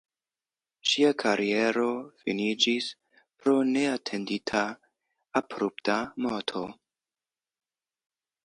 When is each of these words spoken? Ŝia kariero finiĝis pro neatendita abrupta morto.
Ŝia 0.91 1.09
kariero 1.23 1.83
finiĝis 2.21 2.87
pro 3.19 3.55
neatendita 3.75 4.65
abrupta 5.43 5.99
morto. 6.27 6.65